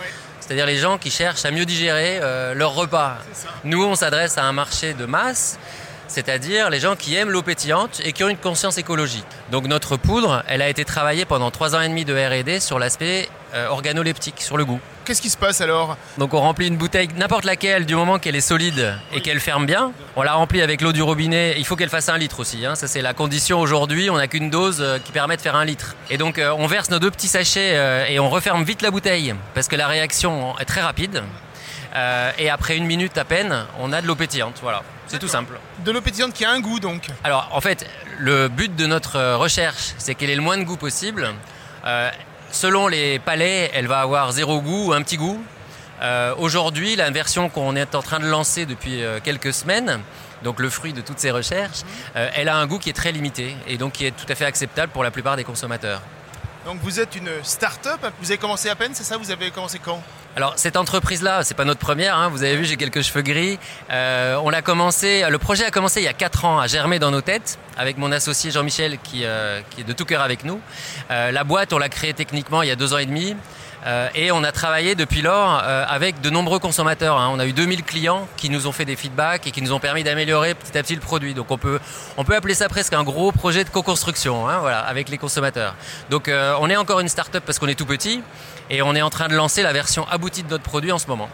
c'est-à-dire 0.46 0.66
les 0.66 0.78
gens 0.78 0.98
qui 0.98 1.10
cherchent 1.10 1.46
à 1.46 1.52
mieux 1.52 1.66
digérer 1.66 2.20
euh, 2.22 2.54
leur 2.54 2.74
repas. 2.74 3.18
Nous, 3.64 3.82
on 3.82 3.96
s'adresse 3.96 4.38
à 4.38 4.44
un 4.44 4.52
marché 4.52 4.94
de 4.94 5.06
masse, 5.06 5.58
c'est-à-dire 6.10 6.70
les 6.70 6.82
gens 6.82 6.98
qui 6.98 7.16
aiment 7.16 7.30
l'eau 7.30 7.42
pétillante 7.42 8.02
et 8.04 8.12
qui 8.12 8.26
ont 8.26 8.30
une 8.30 8.38
conscience 8.38 8.78
écologique. 8.78 9.26
Donc 9.52 9.68
notre 9.68 9.96
poudre, 9.96 10.44
elle 10.50 10.62
a 10.62 10.68
été 10.68 10.84
travaillée 10.84 11.24
pendant 11.24 11.50
trois 11.50 11.76
ans 11.76 11.82
et 11.82 11.88
demi 11.88 12.04
de 12.04 12.14
R&D 12.14 12.60
sur 12.60 12.78
l'aspect 12.78 13.30
euh, 13.54 13.68
organoleptique, 13.70 14.42
sur 14.42 14.58
le 14.58 14.66
goût. 14.66 14.82
Qu'est-ce 15.06 15.22
qui 15.22 15.30
se 15.30 15.36
passe 15.38 15.60
alors 15.60 15.98
Donc 16.18 16.34
on 16.34 16.40
remplit 16.40 16.68
une 16.68 16.78
bouteille, 16.78 17.10
n'importe 17.18 17.44
laquelle, 17.44 17.86
du 17.86 17.94
moment 17.94 18.20
qu'elle 18.20 18.38
est 18.38 18.42
solide 18.42 18.96
et 19.14 19.20
qu'elle 19.20 19.42
ferme 19.42 19.66
bien. 19.66 19.92
On 20.16 20.24
la 20.24 20.34
remplit 20.34 20.62
avec 20.62 20.80
l'eau 20.80 20.94
du 20.94 21.02
robinet. 21.02 21.56
Il 21.58 21.66
faut 21.66 21.76
qu'elle 21.76 21.90
fasse 21.90 22.08
un 22.08 22.18
litre 22.18 22.40
aussi. 22.40 22.66
hein. 22.66 22.76
Ça 22.76 22.88
c'est 22.88 23.02
la 23.02 23.14
condition 23.14 23.60
aujourd'hui. 23.60 24.10
On 24.10 24.16
n'a 24.16 24.28
qu'une 24.30 24.50
dose 24.50 24.78
euh, 24.82 25.00
qui 25.00 25.12
permet 25.12 25.36
de 25.36 25.42
faire 25.42 25.58
un 25.58 25.66
litre. 25.66 25.96
Et 26.10 26.18
donc 26.18 26.38
euh, 26.40 26.54
on 26.58 26.68
verse 26.68 26.90
nos 26.90 27.00
deux 27.00 27.12
petits 27.12 27.28
sachets 27.28 27.74
euh, 27.76 28.06
et 28.08 28.18
on 28.20 28.30
referme 28.30 28.64
vite 28.64 28.82
la 28.82 28.92
bouteille 28.92 29.36
parce 29.54 29.68
que 29.68 29.76
la 29.76 29.88
réaction 29.88 30.58
est 30.60 30.66
très 30.66 30.82
rapide. 30.82 31.22
Euh, 31.96 32.32
et 32.38 32.50
après 32.50 32.78
une 32.78 32.86
minute 32.86 33.18
à 33.18 33.26
peine, 33.26 33.66
on 33.80 33.92
a 33.92 34.02
de 34.02 34.08
l'eau 34.08 34.16
pétillante. 34.16 34.60
Voilà, 34.62 34.84
c'est 35.08 35.20
tout 35.20 35.28
simple. 35.28 35.60
De 35.86 35.92
l'eau 35.92 36.02
pétillante 36.02 36.34
qui 36.34 36.46
a 36.46 36.52
un 36.52 36.62
goût 36.62 36.80
donc. 36.80 37.08
Alors 37.26 37.50
en 37.52 37.60
fait, 37.62 37.86
le 38.20 38.48
but 38.48 38.74
de 38.76 38.86
notre 38.88 39.36
recherche, 39.36 39.94
c'est 39.98 40.16
qu'elle 40.16 40.30
ait 40.30 40.36
le 40.36 40.42
moins 40.42 40.58
de 40.58 40.64
goût 40.64 40.78
possible. 40.78 41.28
Euh, 41.86 42.10
selon 42.54 42.88
les 42.88 43.20
palais, 43.20 43.70
elle 43.74 43.88
va 43.88 44.00
avoir 44.00 44.32
zéro 44.32 44.62
goût 44.62 44.88
ou 44.88 44.94
un 44.94 45.02
petit 45.02 45.18
goût. 45.18 45.44
Euh, 46.02 46.34
Aujourd'hui, 46.38 46.96
la 46.96 47.10
version 47.10 47.50
qu'on 47.50 47.76
est 47.76 47.96
en 47.96 48.02
train 48.02 48.20
de 48.20 48.28
lancer 48.28 48.66
depuis 48.66 49.04
euh, 49.04 49.20
quelques 49.22 49.54
semaines, 49.54 50.00
donc 50.44 50.60
le 50.60 50.70
fruit 50.70 50.94
de 50.94 51.02
toutes 51.02 51.20
ces 51.20 51.32
recherches, 51.32 51.82
euh, 52.16 52.30
elle 52.36 52.50
a 52.50 52.56
un 52.56 52.68
goût 52.68 52.80
qui 52.80 52.90
est 52.90 52.94
très 52.94 53.12
limité 53.12 53.56
et 53.68 53.78
donc 53.78 53.94
qui 53.94 54.06
est 54.06 54.12
tout 54.12 54.26
à 54.30 54.36
fait 54.36 54.46
acceptable 54.46 54.92
pour 54.92 55.04
la 55.04 55.12
plupart 55.12 55.36
des 55.36 55.44
consommateurs. 55.44 56.02
Donc 56.66 56.80
vous 56.82 57.00
êtes 57.00 57.16
une 57.16 57.30
start-up, 57.44 58.00
vous 58.22 58.32
avez 58.32 58.38
commencé 58.38 58.70
à 58.70 58.76
peine, 58.76 58.92
c'est 58.94 59.04
ça? 59.04 59.18
Vous 59.18 59.32
avez 59.32 59.52
commencé 59.52 59.80
quand? 59.80 60.02
Alors 60.36 60.54
cette 60.56 60.78
entreprise-là, 60.78 61.44
c'est 61.44 61.54
pas 61.54 61.64
notre 61.66 61.80
première. 61.80 62.18
hein. 62.18 62.30
Vous 62.30 62.42
avez 62.44 62.56
vu, 62.56 62.66
j'ai 62.66 62.76
quelques 62.76 63.02
cheveux 63.04 63.22
gris. 63.22 63.60
Euh, 63.92 64.36
on 64.44 64.50
l'a 64.50 64.64
commencé. 64.64 65.24
Le 65.30 65.38
projet 65.38 65.64
a 65.66 65.70
commencé 65.70 66.02
il 66.02 66.06
y 66.06 66.08
a 66.08 66.14
4 66.14 66.46
ans 66.46 66.60
à 66.60 66.66
germer 66.66 66.98
dans 66.98 67.12
nos 67.12 67.22
têtes 67.22 67.60
avec 67.78 67.98
mon 68.00 68.12
associé 68.12 68.50
Jean-Michel 68.50 68.98
qui, 69.04 69.26
euh, 69.26 69.62
est 69.78 69.84
de 69.84 69.94
tout 69.94 70.06
cœur 70.06 70.22
avec 70.22 70.44
nous. 70.44 70.60
Euh, 71.12 71.32
la 71.32 71.44
boîte, 71.44 71.72
on 71.72 71.78
l'a 71.78 71.90
créée 71.90 72.14
techniquement 72.14 72.64
il 72.64 72.70
y 72.70 72.72
a 72.72 72.76
deux 72.76 72.94
ans 72.94 72.98
et 72.98 73.06
demi. 73.06 73.36
Euh, 73.86 74.08
et 74.16 74.32
on 74.32 74.44
a 74.44 74.52
travaillé 74.52 74.96
depuis 74.96 75.22
lors 75.22 75.62
euh, 75.64 75.86
avec 75.88 76.22
de 76.22 76.30
nombreux 76.30 76.60
consommateurs. 76.60 77.18
hein. 77.18 77.30
On 77.34 77.40
a 77.40 77.46
eu 77.46 77.54
2000 77.54 77.84
clients 77.84 78.28
qui 78.38 78.50
nous 78.50 78.66
ont 78.68 78.72
fait 78.72 78.86
des 78.86 78.96
feedbacks 78.96 79.46
et 79.46 79.52
qui 79.52 79.62
nous 79.62 79.74
ont 79.74 79.80
permis 79.80 80.04
d'améliorer 80.04 80.54
petit 80.54 80.78
à 80.78 80.84
petit 80.84 80.96
le 80.96 81.02
produit. 81.02 81.34
Donc 81.34 81.52
on 81.52 81.58
peut, 81.58 81.80
appeler 82.34 82.54
ça 82.54 82.70
presque 82.70 82.94
un 82.94 83.04
gros 83.04 83.32
projet 83.32 83.64
de 83.64 83.70
co-construction 83.70 84.48
hein, 84.48 84.64
avec 84.88 85.10
les 85.10 85.18
consommateurs. 85.18 85.76
Donc 86.10 86.28
euh, 86.28 86.56
on 86.60 86.70
est 86.70 86.78
encore 86.78 87.02
une 87.02 87.10
start-up 87.10 87.44
parce 87.46 87.60
qu'on 87.60 87.68
est 87.68 87.76
tout 87.76 87.86
petit 87.86 88.22
et 88.70 88.82
on 88.82 88.96
est 88.96 89.02
en 89.02 89.10
train 89.10 89.28
de 89.28 89.36
lancer 89.36 89.64
la 89.64 89.74
version 89.74 90.08
aboutie 90.08 90.44
de 90.44 90.50
notre 90.50 90.64
produit 90.64 90.92
en 90.92 91.00
ce 91.00 91.08
moment. 91.08 91.30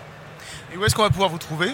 Et 0.73 0.77
où 0.77 0.85
est-ce 0.85 0.95
qu'on 0.95 1.03
va 1.03 1.09
pouvoir 1.09 1.29
vous 1.29 1.37
trouver? 1.37 1.69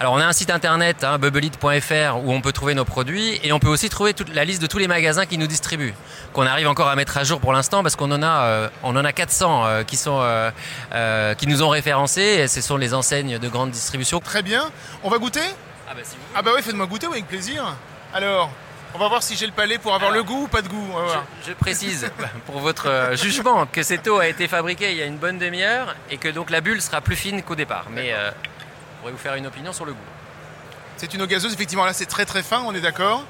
Alors 0.00 0.14
on 0.14 0.18
a 0.18 0.26
un 0.26 0.32
site 0.32 0.50
internet, 0.50 1.04
hein, 1.04 1.18
bubbleit.fr, 1.18 2.16
où 2.24 2.32
on 2.32 2.40
peut 2.40 2.52
trouver 2.52 2.74
nos 2.74 2.84
produits 2.84 3.38
et 3.44 3.52
on 3.52 3.60
peut 3.60 3.68
aussi 3.68 3.88
trouver 3.88 4.14
toute 4.14 4.34
la 4.34 4.44
liste 4.44 4.60
de 4.60 4.66
tous 4.66 4.78
les 4.78 4.88
magasins 4.88 5.26
qui 5.26 5.38
nous 5.38 5.46
distribuent, 5.46 5.94
qu'on 6.32 6.46
arrive 6.46 6.66
encore 6.68 6.88
à 6.88 6.96
mettre 6.96 7.16
à 7.18 7.24
jour 7.24 7.40
pour 7.40 7.52
l'instant 7.52 7.82
parce 7.82 7.94
qu'on 7.94 8.10
en 8.10 8.22
a, 8.22 8.42
euh, 8.44 8.68
on 8.82 8.96
en 8.96 9.04
a 9.04 9.12
400 9.12 9.64
euh, 9.64 9.84
qui 9.84 9.96
sont, 9.96 10.18
euh, 10.20 10.50
euh, 10.92 11.34
qui 11.34 11.46
nous 11.46 11.62
ont 11.62 11.68
référencés. 11.68 12.20
Et 12.20 12.48
ce 12.48 12.60
sont 12.60 12.76
les 12.76 12.94
enseignes 12.94 13.38
de 13.38 13.48
grande 13.48 13.70
distribution. 13.70 14.18
Très 14.20 14.42
bien. 14.42 14.70
On 15.04 15.10
va 15.10 15.18
goûter? 15.18 15.40
Ah 15.88 15.94
bah 15.94 16.00
si 16.02 16.16
vous. 16.16 16.22
Ah 16.34 16.42
bah 16.42 16.50
oui, 16.56 16.62
faites-moi 16.62 16.86
goûter, 16.86 17.06
oui, 17.06 17.14
avec 17.14 17.28
plaisir. 17.28 17.76
Alors, 18.12 18.50
on 18.94 18.98
va 18.98 19.08
voir 19.08 19.22
si 19.22 19.36
j'ai 19.36 19.46
le 19.46 19.52
palais 19.52 19.78
pour 19.78 19.94
avoir 19.94 20.10
Alors, 20.10 20.22
le 20.22 20.28
goût 20.28 20.44
ou 20.44 20.48
pas 20.48 20.62
de 20.62 20.68
goût. 20.68 20.88
Je, 21.44 21.50
je 21.50 21.54
précise 21.54 22.10
pour 22.46 22.58
votre 22.58 23.12
jugement 23.14 23.66
que 23.66 23.82
cette 23.82 24.06
eau 24.08 24.18
a 24.18 24.26
été 24.26 24.48
fabriquée 24.48 24.90
il 24.92 24.98
y 24.98 25.02
a 25.02 25.06
une 25.06 25.16
bonne 25.16 25.38
demi-heure 25.38 25.94
et 26.10 26.18
que 26.18 26.28
donc 26.28 26.50
la 26.50 26.60
bulle 26.60 26.82
sera 26.82 27.00
plus 27.00 27.16
fine 27.16 27.42
qu'au 27.42 27.54
départ. 27.54 27.86
Mais 27.90 28.12
euh, 28.12 28.30
je 29.02 29.06
pourrais 29.08 29.12
vous 29.12 29.18
faire 29.18 29.34
une 29.34 29.46
opinion 29.48 29.72
sur 29.72 29.84
le 29.84 29.92
goût. 29.94 29.98
C'est 30.96 31.12
une 31.12 31.22
eau 31.22 31.26
gazeuse, 31.26 31.52
effectivement, 31.52 31.84
là 31.84 31.92
c'est 31.92 32.06
très 32.06 32.24
très 32.24 32.42
fin, 32.44 32.62
on 32.64 32.72
est 32.72 32.80
d'accord 32.80 33.24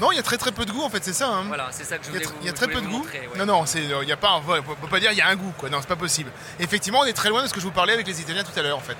Non, 0.00 0.12
il 0.12 0.16
y 0.16 0.18
a 0.20 0.22
très 0.22 0.36
très 0.36 0.52
peu 0.52 0.64
de 0.64 0.70
goût 0.70 0.82
en 0.84 0.90
fait, 0.90 1.02
c'est 1.02 1.12
ça. 1.12 1.26
hein 1.28 1.42
Voilà, 1.48 1.66
c'est 1.72 1.82
ça 1.82 1.98
que 1.98 2.04
je 2.04 2.10
voulais 2.10 2.24
il 2.40 2.46
y 2.46 2.50
a 2.50 2.52
très 2.52 2.68
peu 2.68 2.80
de 2.80 2.86
goût. 2.86 2.98
montrer, 2.98 3.28
ouais. 3.32 3.36
Non, 3.38 3.46
non, 3.46 3.64
euh, 3.64 3.98
il 4.02 4.08
y 4.08 4.12
a 4.12 4.16
pas, 4.16 4.34
on 4.36 4.40
peut 4.42 4.62
peut 4.80 4.86
pas 4.88 5.00
dire 5.00 5.10
il 5.10 5.18
y 5.18 5.20
a 5.20 5.26
un 5.26 5.34
goût, 5.34 5.52
quoi. 5.58 5.68
Non, 5.70 5.78
c'est 5.80 5.88
pas 5.88 5.96
possible. 5.96 6.30
Effectivement, 6.60 7.00
on 7.00 7.04
est 7.04 7.12
très 7.12 7.30
loin 7.30 7.42
de 7.42 7.48
ce 7.48 7.52
que 7.54 7.58
je 7.60 7.64
vous 7.64 7.72
parlais 7.72 7.94
avec 7.94 8.06
les 8.06 8.20
Italiens 8.20 8.44
tout 8.44 8.56
à 8.56 8.62
l'heure, 8.62 8.76
en 8.78 8.80
fait. 8.80 8.96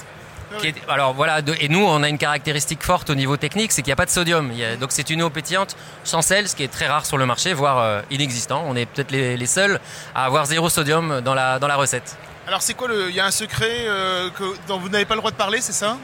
Est- 0.64 0.74
alors 0.88 1.12
voilà, 1.14 1.42
de- 1.42 1.54
et 1.60 1.68
nous 1.68 1.84
on 1.84 2.02
a 2.02 2.08
une 2.08 2.16
caractéristique 2.16 2.82
forte 2.82 3.10
au 3.10 3.14
niveau 3.14 3.36
technique, 3.36 3.70
c'est 3.70 3.82
qu'il 3.82 3.90
n'y 3.90 3.92
a 3.92 3.96
pas 3.96 4.06
de 4.06 4.10
sodium. 4.10 4.48
Il 4.50 4.58
y 4.58 4.64
a- 4.64 4.76
donc 4.76 4.92
c'est 4.92 5.10
une 5.10 5.22
eau 5.22 5.28
pétillante 5.28 5.76
sans 6.04 6.22
sel, 6.22 6.48
ce 6.48 6.56
qui 6.56 6.62
est 6.64 6.72
très 6.72 6.86
rare 6.88 7.04
sur 7.04 7.18
le 7.18 7.26
marché, 7.26 7.52
voire 7.52 7.78
euh, 7.78 8.00
inexistant. 8.10 8.64
On 8.66 8.74
est 8.74 8.86
peut-être 8.86 9.10
les, 9.10 9.36
les 9.36 9.46
seuls 9.46 9.78
à 10.14 10.24
avoir 10.24 10.46
zéro 10.46 10.70
sodium 10.70 11.20
dans 11.20 11.34
la, 11.34 11.58
dans 11.58 11.68
la 11.68 11.76
recette. 11.76 12.16
Alors, 12.48 12.62
c'est 12.62 12.72
quoi 12.72 12.88
le. 12.88 13.10
Il 13.10 13.14
y 13.14 13.20
a 13.20 13.26
un 13.26 13.30
secret 13.30 13.84
euh, 13.88 14.30
dont 14.68 14.78
vous 14.78 14.88
n'avez 14.88 15.04
pas 15.04 15.12
le 15.12 15.20
droit 15.20 15.30
de 15.30 15.36
parler, 15.36 15.60
c'est 15.60 15.74
ça? 15.74 15.98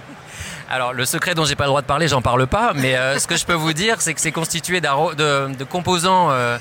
Alors 0.68 0.92
le 0.92 1.06
secret 1.06 1.34
dont 1.34 1.46
j'ai 1.46 1.56
pas 1.56 1.64
le 1.64 1.68
droit 1.68 1.80
de 1.80 1.86
parler, 1.86 2.06
j'en 2.06 2.20
parle 2.20 2.46
pas, 2.46 2.74
mais 2.74 2.96
euh, 2.96 3.18
ce 3.18 3.26
que 3.26 3.36
je 3.36 3.46
peux 3.46 3.54
vous 3.54 3.72
dire, 3.72 4.02
c'est 4.02 4.12
que 4.12 4.20
c'est 4.20 4.30
constitué 4.30 4.82
de, 4.82 5.64
composants 5.64 6.28
euh, 6.30 6.58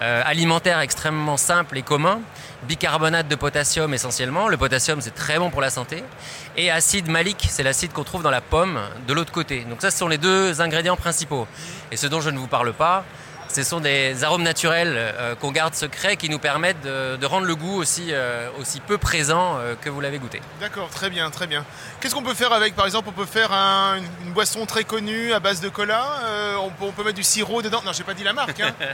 alimentaires 0.00 0.80
extrêmement 0.80 1.36
simples 1.36 1.78
et 1.78 1.82
communs. 1.82 2.18
Bicarbonate 2.64 3.28
de 3.28 3.36
potassium 3.36 3.94
essentiellement. 3.94 4.48
Le 4.48 4.56
potassium 4.56 5.00
c'est 5.00 5.14
très 5.14 5.38
bon 5.38 5.50
pour 5.50 5.60
la 5.60 5.70
santé. 5.70 6.02
Et 6.56 6.72
acide 6.72 7.08
malique, 7.08 7.46
c'est 7.48 7.62
l'acide 7.62 7.92
qu'on 7.92 8.04
trouve 8.04 8.24
dans 8.24 8.32
la 8.32 8.40
pomme 8.40 8.80
de 9.06 9.12
l'autre 9.12 9.32
côté. 9.32 9.64
Donc 9.64 9.80
ça 9.80 9.92
ce 9.92 9.98
sont 9.98 10.08
les 10.08 10.18
deux 10.18 10.60
ingrédients 10.60 10.96
principaux. 10.96 11.46
Et 11.92 11.96
ce 11.96 12.08
dont 12.08 12.20
je 12.20 12.30
ne 12.30 12.38
vous 12.38 12.48
parle 12.48 12.72
pas, 12.72 13.04
Ce 13.52 13.64
sont 13.64 13.80
des 13.80 14.22
arômes 14.22 14.44
naturels 14.44 14.94
euh, 14.96 15.34
qu'on 15.34 15.50
garde 15.50 15.74
secrets 15.74 16.16
qui 16.16 16.28
nous 16.28 16.38
permettent 16.38 16.80
de, 16.82 17.16
de 17.16 17.26
rendre 17.26 17.46
le 17.48 17.56
goût 17.56 17.76
aussi, 17.80 18.08
euh, 18.10 18.48
aussi 18.60 18.78
peu 18.78 18.96
présent 18.96 19.56
euh, 19.58 19.74
que 19.80 19.90
vous 19.90 20.00
l'avez 20.00 20.20
goûté. 20.20 20.40
D'accord, 20.60 20.88
très 20.88 21.10
bien, 21.10 21.28
très 21.30 21.48
bien. 21.48 21.64
Qu'est-ce 22.00 22.14
qu'on 22.14 22.22
peut 22.22 22.34
faire 22.34 22.52
avec 22.52 22.76
Par 22.76 22.84
exemple, 22.86 23.08
on 23.08 23.12
peut 23.12 23.26
faire 23.26 23.52
un- 23.52 23.96
une, 23.98 24.04
une 24.28 24.32
boisson 24.32 24.66
très 24.66 24.84
connue 24.84 25.32
à 25.32 25.40
base 25.40 25.60
de 25.60 25.68
cola. 25.68 26.04
on, 26.62 26.68
peut, 26.70 26.84
on 26.84 26.92
peut 26.92 27.02
mettre 27.02 27.16
du 27.16 27.24
sirop 27.24 27.60
dedans? 27.60 27.80
Non, 27.84 27.92
j'ai 27.92 28.04
pas 28.04 28.14
dit 28.14 28.22
la 28.22 28.32
marque. 28.32 28.60
hein. 28.60 28.70
Par 28.78 28.86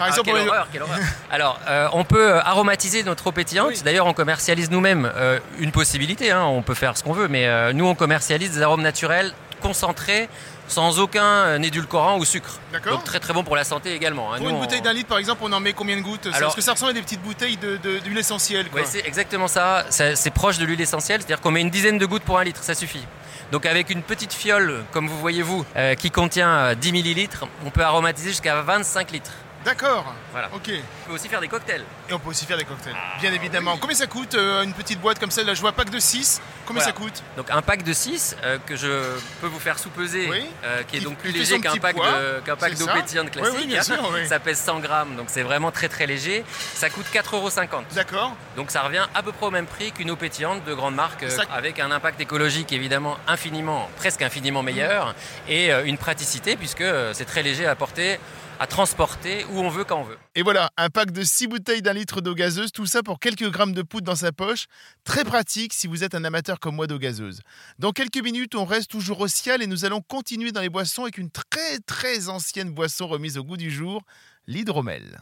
Ah, 0.00 0.08
exemple, 0.08 0.30
quelle 0.30 0.42
on 0.42 0.48
horreur, 0.48 0.68
quelle 0.70 0.82
horreur. 0.82 0.98
Alors, 1.30 1.58
on 1.92 2.04
peut 2.04 2.34
aromatiser 2.40 3.04
notre 3.04 3.28
eau 3.28 3.32
pétillante. 3.32 3.68
Oui. 3.68 3.82
D'ailleurs, 3.84 4.06
on 4.06 4.12
commercialise 4.12 4.70
nous-mêmes 4.70 5.10
une 5.58 5.72
possibilité. 5.72 6.30
hein, 6.30 6.42
on 6.44 6.60
peut 6.62 6.74
faire 6.74 6.96
ce 6.98 7.02
qu'on 7.04 7.12
veut, 7.14 7.28
mais 7.28 7.72
nous, 7.72 7.86
on 7.86 7.94
commercialise 7.94 8.50
des 8.52 8.62
arômes 8.62 8.82
naturels 8.82 9.32
concentrés, 9.68 10.28
sans 10.68 10.98
aucun 10.98 11.24
euh, 11.24 11.58
édulcorant 11.62 12.18
ou 12.18 12.24
sucre. 12.24 12.58
D'accord. 12.72 12.92
Donc 12.92 13.04
très 13.04 13.18
très 13.18 13.32
bon 13.32 13.42
pour 13.44 13.56
la 13.56 13.64
santé 13.64 13.94
également. 13.94 14.32
hein. 14.32 14.36
Pour 14.36 14.44
Nous, 14.46 14.50
une 14.50 14.56
on- 14.56 14.60
bouteille 14.60 14.82
d'un 14.82 14.92
litre, 14.92 15.08
par 15.08 15.18
exemple, 15.18 15.40
on 15.44 15.52
en 15.52 15.60
met 15.60 15.72
combien 15.72 15.96
de 15.96 16.02
gouttes? 16.02 16.26
Alors- 16.26 16.40
Parce 16.42 16.54
que 16.54 16.60
ça 16.60 16.72
ressemble 16.72 16.90
à 16.90 16.94
des 16.94 17.02
petites 17.02 17.22
bouteilles 17.22 17.56
de- 17.56 17.76
de- 17.78 17.98
d'huile 17.98 18.18
essentielle. 18.18 18.66
Ouais, 18.74 18.84
c'est 18.84 19.04
exactement 19.06 19.48
ça. 19.48 19.86
C'est 19.90 20.30
proche 20.32 20.58
de 20.58 20.64
l'huile 20.66 20.80
essentielle, 20.80 21.20
c'est-à-dire 21.20 21.40
qu'on 21.40 21.50
met 21.50 21.62
une 21.62 21.70
dizaine 21.70 21.98
de 21.98 22.06
gouttes 22.06 22.24
pour 22.24 22.38
un 22.38 22.44
litre, 22.44 22.62
ça 22.62 22.74
suffit. 22.74 23.04
Donc 23.52 23.66
avec 23.66 23.90
une 23.90 24.02
petite 24.02 24.32
fiole, 24.32 24.84
comme 24.92 25.08
vous 25.08 25.18
voyez 25.18 25.42
vous, 25.42 25.64
euh, 25.76 25.94
qui 25.94 26.10
contient 26.10 26.48
euh, 26.50 26.74
10 26.74 26.92
millilitres, 26.92 27.44
on 27.64 27.70
peut 27.70 27.82
aromatiser 27.84 28.30
jusqu'à 28.30 28.60
25 28.62 29.10
litres. 29.12 29.32
D'accord. 29.64 30.04
Voilà. 30.32 30.48
Ok. 30.54 30.70
On 31.04 31.08
peut 31.08 31.14
aussi 31.14 31.28
faire 31.28 31.40
des 31.40 31.48
cocktails. 31.48 31.84
Et 32.08 32.12
on 32.12 32.18
peut 32.18 32.28
aussi 32.30 32.44
faire 32.44 32.58
des 32.58 32.64
cocktails, 32.64 32.94
Ah, 32.96 33.18
bien 33.20 33.32
évidemment. 33.32 33.78
Combien 33.78 33.96
ça 33.96 34.06
coûte 34.06 34.34
euh, 34.34 34.62
une 34.62 34.74
petite 34.74 35.00
boîte 35.00 35.18
comme 35.18 35.30
celle-là? 35.30 35.54
Je 35.54 35.60
vois 35.62 35.72
pack 35.72 35.88
de 35.90 35.98
6. 35.98 36.42
Combien 36.66 36.82
Voilà. 36.82 36.96
ça 36.96 37.02
coûte? 37.02 37.22
Donc 37.36 37.50
un 37.50 37.62
pack 37.62 37.82
de 37.82 37.92
6 37.92 38.36
que 38.66 38.76
je 38.76 38.88
peux 39.40 39.46
vous 39.46 39.58
faire 39.58 39.78
sous-peser, 39.78 40.28
Oui. 40.30 40.44
euh, 40.64 40.82
qui 40.82 40.98
est 40.98 41.00
donc 41.00 41.16
plus 41.18 41.30
léger 41.32 41.58
qu'un 41.60 41.74
pack 41.76 41.96
d'eau 41.96 42.86
pétillante 42.86 43.30
classique. 43.30 43.54
oui, 43.58 43.66
bien 43.66 43.82
sûr, 43.82 44.10
oui. 44.12 44.26
Ça 44.28 44.38
pèse 44.38 44.58
100 44.58 44.80
grammes, 44.80 45.16
donc 45.16 45.26
c'est 45.30 45.42
vraiment 45.42 45.70
très 45.70 45.88
très 45.88 46.06
léger. 46.06 46.44
Ça 46.74 46.90
coûte 46.90 47.06
4,50 47.12 47.34
euros. 47.36 47.50
D'accord. 47.94 48.36
Donc 48.56 48.70
ça 48.70 48.82
revient 48.82 49.06
à 49.14 49.22
peu 49.22 49.32
près 49.32 49.46
au 49.46 49.50
même 49.50 49.66
prix 49.66 49.92
qu'une 49.92 50.10
eau 50.10 50.16
pétillante 50.16 50.64
de 50.64 50.74
grande 50.74 50.94
marque, 50.94 51.22
euh, 51.22 51.28
Ça- 51.30 51.42
avec 51.52 51.78
un 51.80 51.90
impact 51.90 52.20
écologique 52.20 52.72
évidemment 52.72 53.16
infiniment, 53.26 53.88
presque 53.96 54.22
infiniment 54.22 54.62
meilleur, 54.62 55.14
et 55.48 55.72
euh, 55.72 55.84
une 55.84 55.98
praticité 55.98 56.56
puisque 56.56 56.80
euh, 56.82 57.12
c'est 57.14 57.24
très 57.24 57.42
léger 57.42 57.66
à 57.66 57.74
porter, 57.74 58.18
à 58.60 58.66
transporter 58.68 59.44
où 59.50 59.60
on 59.60 59.68
veut 59.68 59.84
quand 59.84 59.98
on 59.98 60.04
veut. 60.04 60.18
Et 60.36 60.42
voilà, 60.42 60.70
un 60.76 60.88
pack 60.88 61.10
de 61.10 61.22
6 61.22 61.48
bouteilles 61.48 61.82
d'un 61.82 61.92
litre 61.94 62.20
d'eau 62.20 62.34
gazeuse, 62.34 62.72
tout 62.72 62.86
ça 62.86 63.02
pour 63.02 63.18
quelques 63.18 63.50
grammes 63.50 63.72
de 63.72 63.82
poudre 63.82 64.06
dans 64.06 64.16
sa 64.16 64.32
poche. 64.32 64.66
Très 65.04 65.24
pratique 65.24 65.72
si 65.72 65.86
vous 65.86 66.04
êtes 66.04 66.14
un 66.14 66.24
amateur 66.24 66.60
comme 66.60 66.76
moi 66.76 66.86
d'eau 66.86 66.98
gazeuse. 66.98 67.40
Dans 67.78 67.92
quelques 67.92 68.22
minutes, 68.22 68.54
on 68.54 68.64
reste 68.64 68.90
toujours 68.90 69.20
au 69.20 69.28
ciel 69.28 69.62
et 69.62 69.66
nous 69.66 69.84
allons 69.84 70.02
continuer 70.02 70.52
dans 70.52 70.60
les 70.60 70.68
boissons 70.68 71.02
avec 71.02 71.18
une 71.18 71.30
très 71.30 71.78
très 71.86 72.28
ancienne 72.28 72.72
boisson 72.72 73.06
remise 73.06 73.38
au 73.38 73.44
goût 73.44 73.56
du 73.56 73.70
jour, 73.70 74.02
l'hydromel. 74.46 75.20